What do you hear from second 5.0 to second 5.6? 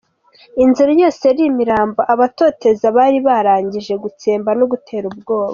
ubwoba.